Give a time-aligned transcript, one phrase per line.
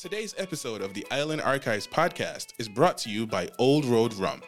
[0.00, 4.40] Today's episode of the Island Archives podcast is brought to you by Old Road Rum.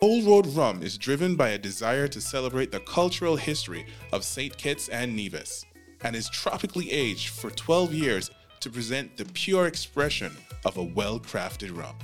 [0.00, 4.56] Old Road Rum is driven by a desire to celebrate the cultural history of St.
[4.56, 5.66] Kitts and Nevis
[6.00, 8.30] and is tropically aged for 12 years
[8.60, 10.34] to present the pure expression
[10.64, 11.94] of a well crafted rum.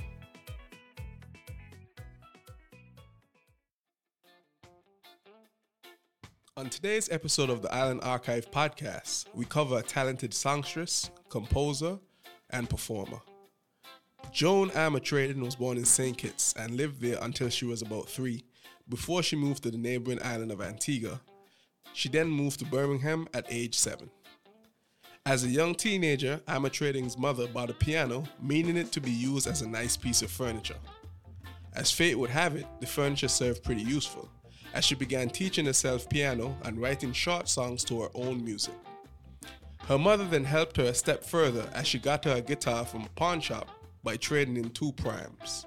[6.55, 11.97] On today's episode of the Island Archive podcast, we cover a talented songstress, composer,
[12.53, 13.19] and performer.
[14.31, 16.17] Joan Armatrading was born in St.
[16.17, 18.43] Kitts and lived there until she was about three,
[18.89, 21.19] before she moved to the neighboring island of Antigua.
[21.93, 24.09] She then moved to Birmingham at age seven.
[25.25, 29.61] As a young teenager, Armatrading's mother bought a piano, meaning it to be used as
[29.61, 30.79] a nice piece of furniture.
[31.75, 34.29] As fate would have it, the furniture served pretty useful,
[34.73, 38.73] as she began teaching herself piano and writing short songs to her own music.
[39.87, 43.09] Her mother then helped her a step further as she got her guitar from a
[43.15, 43.69] pawn shop
[44.01, 45.65] by trading in two primes.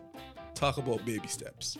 [0.54, 1.76] Talk about baby steps.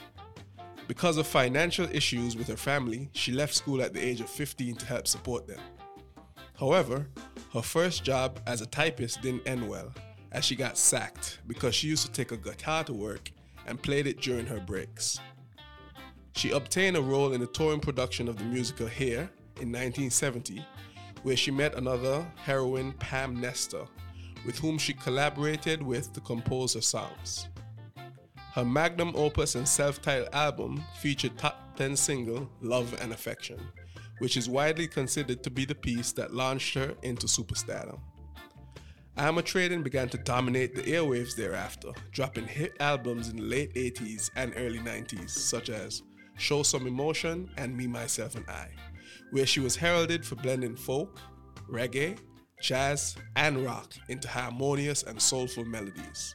[0.87, 4.77] Because of financial issues with her family, she left school at the age of 15
[4.77, 5.61] to help support them.
[6.59, 7.09] However,
[7.55, 9.93] her first job as a typist didn't end well,
[10.33, 13.31] as she got sacked because she used to take a guitar to work
[13.67, 15.19] and played it during her breaks.
[16.35, 20.65] She obtained a role in the touring production of the musical Hair in 1970,
[21.27, 23.85] where she met another heroine, Pam Nestor,
[24.45, 27.49] with whom she collaborated with to compose her songs.
[28.53, 33.59] Her magnum opus and self titled album featured top 10 single Love and Affection,
[34.19, 37.99] which is widely considered to be the piece that launched her into superstardom.
[39.19, 44.53] Armatrading began to dominate the airwaves thereafter, dropping hit albums in the late 80s and
[44.57, 46.05] early 90s, such as
[46.39, 48.69] Show Some Emotion and Me, Myself, and I,
[49.31, 51.19] where she was heralded for blending folk,
[51.71, 52.19] reggae,
[52.61, 56.35] jazz, and rock into harmonious and soulful melodies.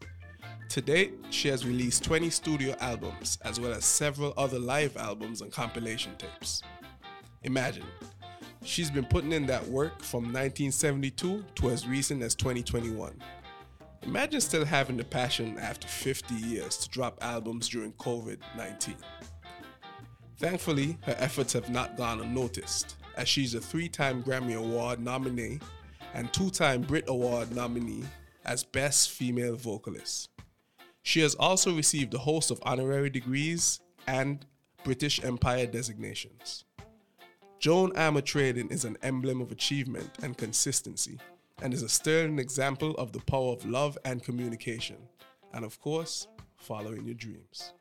[0.69, 5.41] To date, she has released 20 studio albums as well as several other live albums
[5.41, 6.63] and compilation tapes.
[7.43, 7.85] Imagine,
[8.63, 13.13] she's been putting in that work from 1972 to as recent as 2021.
[14.03, 18.95] Imagine still having the passion after 50 years to drop albums during COVID 19.
[20.41, 25.59] Thankfully, her efforts have not gone unnoticed, as she's a three time Grammy Award nominee
[26.15, 28.05] and two time Brit Award nominee
[28.43, 30.31] as Best Female Vocalist.
[31.03, 34.43] She has also received a host of honorary degrees and
[34.83, 36.65] British Empire designations.
[37.59, 41.19] Joan Armatrading is an emblem of achievement and consistency
[41.61, 44.97] and is a sterling example of the power of love and communication,
[45.53, 46.27] and of course,
[46.57, 47.73] following your dreams.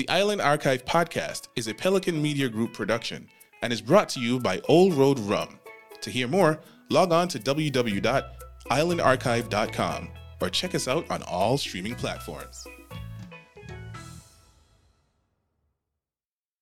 [0.00, 3.28] The Island Archive podcast is a Pelican Media Group production
[3.60, 5.58] and is brought to you by Old Road Rum.
[6.00, 10.08] To hear more, log on to www.islandarchive.com
[10.40, 12.66] or check us out on all streaming platforms.